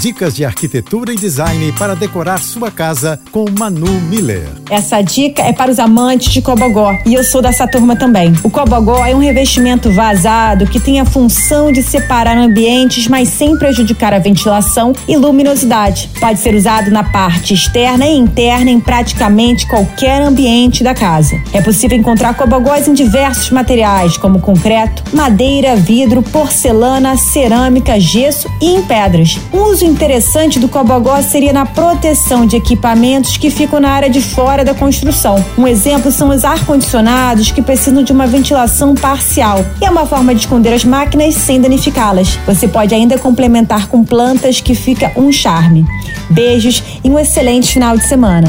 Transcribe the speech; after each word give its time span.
Dicas 0.00 0.34
de 0.34 0.44
arquitetura 0.44 1.12
e 1.12 1.16
design 1.16 1.72
para 1.72 1.94
decorar 1.94 2.38
sua 2.38 2.70
casa 2.70 3.18
com 3.30 3.46
Manu 3.58 3.90
Miller. 4.02 4.48
Essa 4.68 5.00
dica 5.00 5.42
é 5.42 5.52
para 5.52 5.70
os 5.70 5.78
amantes 5.78 6.32
de 6.32 6.42
Cobogó 6.42 6.92
e 7.06 7.14
eu 7.14 7.24
sou 7.24 7.40
dessa 7.40 7.66
turma 7.66 7.96
também. 7.96 8.32
O 8.42 8.50
Cobogó 8.50 9.04
é 9.06 9.14
um 9.14 9.18
revestimento 9.18 9.90
vazado 9.90 10.66
que 10.66 10.80
tem 10.80 11.00
a 11.00 11.04
função 11.04 11.72
de 11.72 11.82
separar 11.82 12.36
ambientes, 12.36 13.08
mas 13.08 13.28
sem 13.28 13.56
prejudicar 13.56 14.12
a 14.12 14.18
ventilação 14.18 14.92
e 15.08 15.16
luminosidade. 15.16 16.10
Pode 16.20 16.38
ser 16.40 16.54
usado 16.54 16.90
na 16.90 17.04
parte 17.04 17.54
externa 17.54 18.06
e 18.06 18.16
interna 18.16 18.70
em 18.70 18.80
praticamente 18.80 19.66
qualquer 19.66 20.20
ambiente 20.20 20.84
da 20.84 20.94
casa. 20.94 21.40
É 21.52 21.62
possível 21.62 21.96
encontrar 21.96 22.34
Cobogós 22.34 22.88
em 22.88 22.94
diversos 22.94 23.50
materiais, 23.50 24.16
como 24.16 24.40
concreto, 24.40 25.02
madeira, 25.14 25.76
vidro, 25.76 26.22
porcelana, 26.22 27.16
cerâmica, 27.16 27.98
gesso 27.98 28.48
e 28.60 28.74
em 28.74 28.82
pedras. 28.82 29.38
Um 29.52 29.62
uso 29.64 29.83
uso 29.84 29.92
interessante 29.92 30.58
do 30.58 30.68
Cobogó 30.68 31.20
seria 31.20 31.52
na 31.52 31.66
proteção 31.66 32.46
de 32.46 32.56
equipamentos 32.56 33.36
que 33.36 33.50
ficam 33.50 33.78
na 33.78 33.90
área 33.90 34.08
de 34.08 34.20
fora 34.20 34.64
da 34.64 34.74
construção. 34.74 35.44
Um 35.58 35.66
exemplo 35.66 36.10
são 36.10 36.30
os 36.30 36.44
ar-condicionados 36.44 37.50
que 37.50 37.60
precisam 37.60 38.02
de 38.02 38.10
uma 38.10 38.26
ventilação 38.26 38.94
parcial. 38.94 39.64
E 39.80 39.84
é 39.84 39.90
uma 39.90 40.06
forma 40.06 40.34
de 40.34 40.40
esconder 40.40 40.72
as 40.72 40.84
máquinas 40.84 41.34
sem 41.34 41.60
danificá-las. 41.60 42.38
Você 42.46 42.66
pode 42.66 42.94
ainda 42.94 43.18
complementar 43.18 43.88
com 43.88 44.02
plantas 44.02 44.60
que 44.60 44.74
fica 44.74 45.12
um 45.16 45.30
charme. 45.30 45.84
Beijos 46.30 46.82
e 47.02 47.10
um 47.10 47.18
excelente 47.18 47.72
final 47.72 47.96
de 47.96 48.06
semana. 48.06 48.48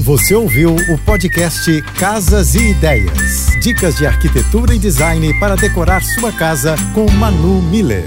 Você 0.00 0.34
ouviu 0.34 0.76
o 0.76 0.98
podcast 0.98 1.82
Casas 1.98 2.54
e 2.54 2.70
Ideias. 2.70 3.48
Dicas 3.60 3.96
de 3.96 4.06
arquitetura 4.06 4.74
e 4.74 4.78
design 4.78 5.34
para 5.40 5.56
decorar 5.56 6.02
sua 6.02 6.30
casa 6.30 6.76
com 6.94 7.10
Manu 7.10 7.60
Miller. 7.62 8.04